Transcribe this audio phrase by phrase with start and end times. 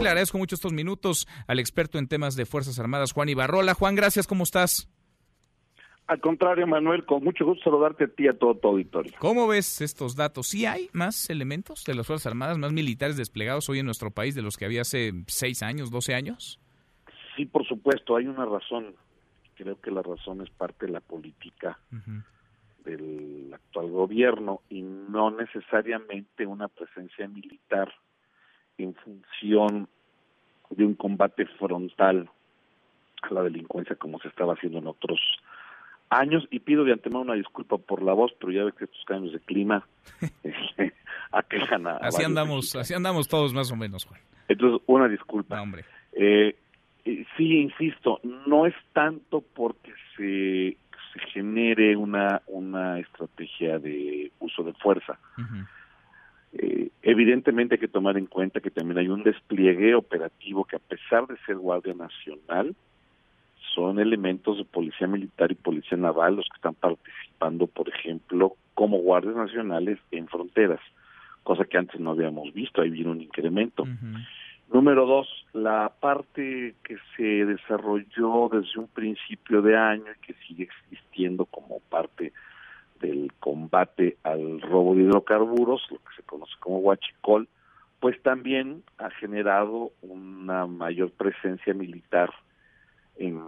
[0.00, 3.72] Le agradezco mucho estos minutos al experto en temas de Fuerzas Armadas, Juan Ibarrola.
[3.72, 4.90] Juan, gracias, ¿cómo estás?
[6.06, 9.12] Al contrario, Manuel, con mucho gusto saludarte a ti y a todo tu auditorio.
[9.18, 10.48] ¿Cómo ves estos datos?
[10.48, 14.34] ¿Sí hay más elementos de las Fuerzas Armadas, más militares desplegados hoy en nuestro país
[14.34, 16.60] de los que había hace seis años, doce años?
[17.36, 18.94] Sí, por supuesto, hay una razón.
[19.56, 21.78] Creo que la razón es parte de la política
[22.84, 27.92] del actual gobierno y no necesariamente una presencia militar
[28.78, 29.88] en función
[30.70, 32.28] de un combate frontal
[33.22, 35.20] a la delincuencia como se estaba haciendo en otros
[36.10, 39.04] años y pido de antemano una disculpa por la voz, pero ya ve que estos
[39.06, 39.86] cambios de clima
[40.42, 40.94] este,
[41.32, 44.20] aquejan a, así andamos, así andamos todos más o menos, Juan.
[44.48, 45.60] Entonces, una disculpa.
[45.60, 45.84] hombre.
[46.12, 46.56] Eh,
[47.04, 50.76] eh, sí, insisto, no es tanto porque se,
[51.12, 55.18] se genere una, una estrategia de uso de fuerza.
[56.58, 60.80] Eh, evidentemente hay que tomar en cuenta que también hay un despliegue operativo que a
[60.80, 62.74] pesar de ser Guardia Nacional,
[63.74, 68.98] son elementos de policía militar y policía naval los que están participando, por ejemplo, como
[68.98, 70.80] guardias nacionales en fronteras,
[71.42, 73.86] cosa que antes no habíamos visto, ahí viene un incremento.
[74.72, 80.64] Número dos, la parte que se desarrolló desde un principio de año y que sigue
[80.64, 82.32] existiendo como parte
[83.00, 86.22] del combate al robo de hidrocarburos, lo que se
[86.60, 87.48] como huachicol,
[88.00, 92.30] pues también ha generado una mayor presencia militar
[93.16, 93.40] en,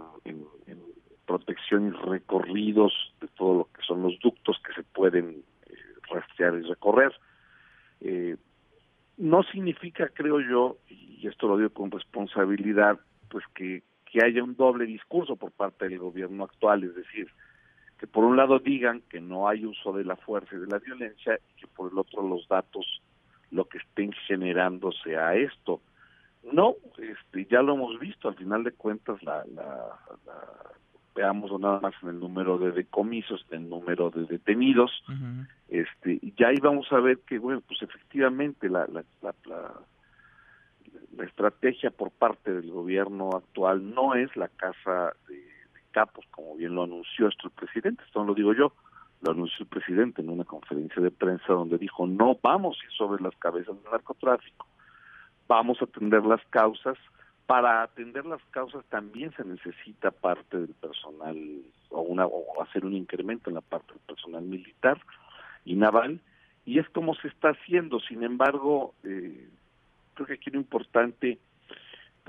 [1.25, 5.73] protección y recorridos de todo lo que son los ductos que se pueden eh,
[6.09, 7.13] rastrear y recorrer.
[8.01, 8.35] Eh,
[9.17, 14.55] no significa, creo yo, y esto lo digo con responsabilidad, pues que, que haya un
[14.55, 17.29] doble discurso por parte del gobierno actual, es decir,
[17.99, 20.79] que por un lado digan que no hay uso de la fuerza y de la
[20.79, 23.01] violencia y que por el otro los datos
[23.51, 25.81] lo que estén generando sea esto.
[26.53, 29.97] No, este, ya lo hemos visto, al final de cuentas, la, la,
[31.13, 35.03] veamos nada más en el número de decomisos, en el número de detenidos,
[35.67, 39.33] este, y ya ahí vamos a ver que, bueno, pues efectivamente la, la, la,
[41.17, 45.58] la, estrategia por parte del gobierno actual no es la casa de,
[45.91, 48.73] capos, como bien lo anunció el presidente, esto no lo digo yo,
[49.21, 52.91] lo anunció el presidente en una conferencia de prensa donde dijo, no vamos a ir
[52.91, 54.65] sobre las cabezas del narcotráfico
[55.49, 56.97] vamos a atender las causas.
[57.45, 61.35] Para atender las causas también se necesita parte del personal
[61.89, 65.01] o, una, o hacer un incremento en la parte del personal militar
[65.65, 66.21] y naval
[66.63, 67.99] y es como se está haciendo.
[68.01, 69.49] Sin embargo, eh,
[70.13, 71.39] creo que aquí lo importante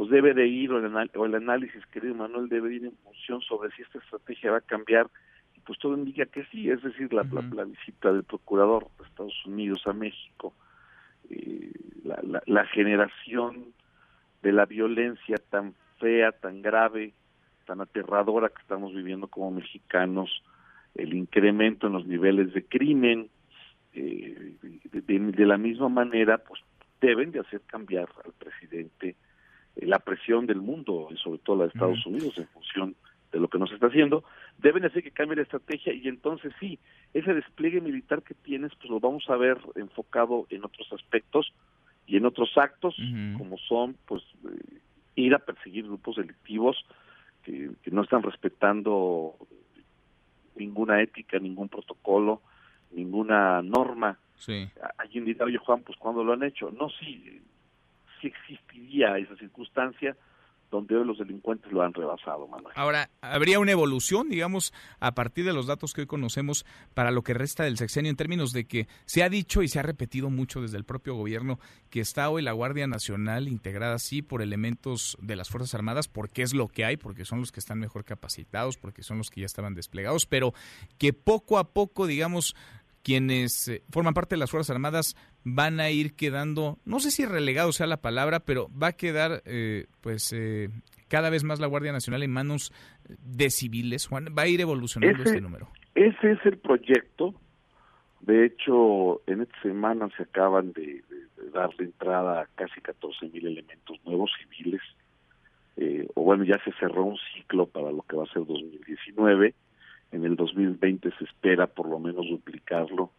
[0.00, 3.43] pues debe de ir o el, o el análisis, querido Manuel, debe ir en función
[3.43, 5.11] sobre si esta estrategia va a cambiar
[5.55, 9.44] y pues todo indica que sí, es decir, la, la visita del procurador de Estados
[9.44, 10.55] Unidos a México
[11.28, 11.71] eh,
[12.47, 13.75] la, generación
[14.41, 17.12] de la violencia tan fea, tan grave,
[17.66, 20.43] tan aterradora que estamos viviendo como mexicanos,
[20.94, 23.28] el incremento en los niveles de crimen,
[23.93, 24.56] eh,
[24.93, 26.62] de, la misma manera, pues
[27.03, 29.15] deben de hacer cambiar al presidente
[29.91, 32.95] la presión del mundo, y sobre todo la de Estados Unidos, en función
[33.33, 34.23] de lo que nos está haciendo,
[34.59, 36.78] deben hacer que cambie la estrategia y entonces sí,
[37.12, 41.53] ese despliegue militar que tienes, pues lo vamos a ver enfocado en otros aspectos
[42.06, 42.95] y en otros actos,
[43.37, 44.78] como son, pues, eh,
[45.17, 46.77] ir a perseguir grupos delictivos
[47.43, 49.34] que, no están respetando
[50.55, 52.43] ninguna ética, ningún protocolo,
[52.93, 54.19] ninguna norma.
[54.37, 54.69] Sí.
[54.99, 56.71] Alguien dirá, oye Juan, pues ¿cuándo lo han hecho?
[56.71, 57.43] No, sí,
[58.20, 60.16] sí existiría esa circunstancia,
[60.70, 62.72] donde hoy los delincuentes lo han rebasado, Manuel.
[62.76, 66.64] Ahora, ¿habría una evolución, digamos, a partir de los datos que hoy conocemos
[66.94, 69.80] para lo que resta del sexenio en términos de que se ha dicho y se
[69.80, 71.59] ha repetido mucho desde el propio gobierno
[71.91, 76.42] que está hoy la Guardia Nacional integrada sí por elementos de las Fuerzas Armadas, porque
[76.42, 79.41] es lo que hay, porque son los que están mejor capacitados, porque son los que
[79.41, 80.54] ya estaban desplegados, pero
[80.98, 82.54] que poco a poco, digamos,
[83.03, 87.24] quienes eh, forman parte de las Fuerzas Armadas van a ir quedando, no sé si
[87.24, 90.69] relegado sea la palabra, pero va a quedar eh, pues eh,
[91.09, 92.72] cada vez más la Guardia Nacional en manos
[93.09, 95.69] de civiles, Juan, va a ir evolucionando este número.
[95.95, 97.34] Ese es el proyecto.
[98.21, 101.03] De hecho, en esta semana se acaban de,
[101.53, 104.83] dar de entrada a casi 14 mil elementos nuevos civiles.
[106.15, 109.54] o bueno, ya se cerró un ciclo para lo que va a ser 2019
[110.12, 113.10] en el 2020 se espera por lo menos duplicarlo.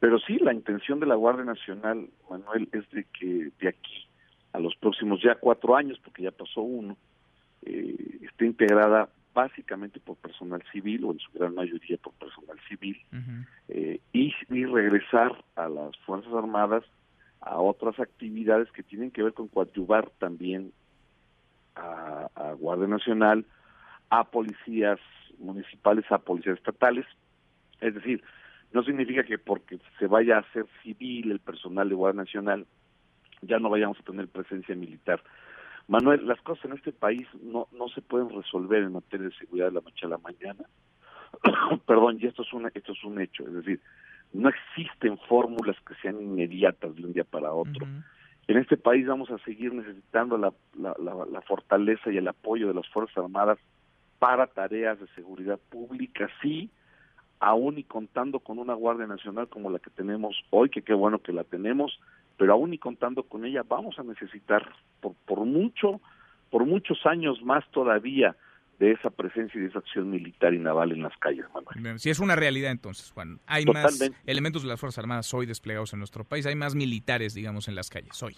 [0.00, 4.06] Pero sí, la intención de la Guardia Nacional, Manuel, es de que de aquí
[4.52, 6.96] a los próximos ya cuatro años, porque ya pasó uno,
[7.62, 12.96] eh, esté integrada básicamente por personal civil o en su gran mayoría por personal civil
[13.68, 16.84] eh, y, y regresar a las Fuerzas Armadas
[17.40, 20.72] a otras actividades que tienen que ver con coadyuvar también
[21.74, 23.44] a, a Guardia Nacional,
[24.08, 25.00] a policías
[25.38, 27.06] municipales, a policías estatales.
[27.80, 28.22] Es decir,
[28.72, 32.66] no significa que porque se vaya a hacer civil el personal de Guardia Nacional,
[33.42, 35.22] ya no vayamos a tener presencia militar.
[35.86, 39.66] Manuel, las cosas en este país no, no se pueden resolver en materia de seguridad
[39.66, 40.64] de la noche a la mañana.
[41.86, 43.80] Perdón, y esto es, una, esto es un hecho, es decir,
[44.32, 47.86] no existen fórmulas que sean inmediatas de un día para otro.
[48.46, 52.74] En este país vamos a seguir necesitando la, la, la, fortaleza y el apoyo de
[52.74, 53.58] las Fuerzas Armadas
[54.24, 56.70] para tareas de seguridad pública, sí,
[57.40, 61.18] aún y contando con una Guardia Nacional como la que tenemos hoy, que qué bueno
[61.18, 62.00] que la tenemos,
[62.38, 64.66] pero aún y contando con ella vamos a necesitar
[65.02, 66.00] por, por mucho,
[66.48, 68.34] por muchos años más todavía
[68.78, 71.98] de esa presencia y de esa acción militar y naval en las calles, Manuel.
[71.98, 73.40] Si es una realidad entonces, Juan.
[73.46, 77.34] Hay más elementos de las Fuerzas Armadas hoy desplegados en nuestro país, hay más militares,
[77.34, 78.36] digamos, en las calles hoy.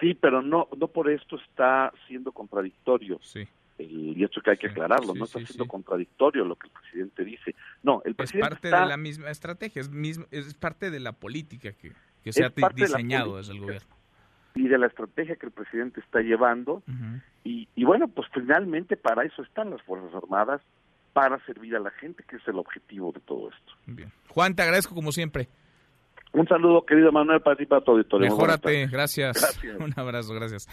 [0.00, 3.18] Sí, pero no, no por esto está siendo contradictorio.
[3.20, 3.46] Sí.
[3.78, 7.54] Y esto que hay que aclararlo, no está siendo contradictorio lo que el presidente dice.
[7.82, 11.12] No, el presidente es parte de la misma estrategia, es, mismo, es parte de la
[11.12, 11.92] política que,
[12.22, 13.98] que se ha diseñado desde el gobierno
[14.54, 16.82] y de la estrategia que el presidente está llevando.
[17.44, 20.60] y, y, bueno, pues finalmente para eso están las Fuerzas Armadas,
[21.12, 23.72] para servir a la gente, que es el objetivo de todo esto.
[23.86, 24.12] Bien.
[24.28, 25.48] Juan, te agradezco como siempre.
[26.32, 28.28] Un saludo, querido Manuel, para ti para todo auditorio.
[28.28, 29.40] Mejórate, gracias.
[29.40, 29.76] gracias.
[29.80, 30.68] Un abrazo, gracias.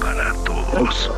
[0.00, 1.10] Para todos.